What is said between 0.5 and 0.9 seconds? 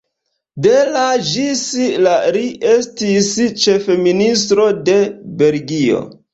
De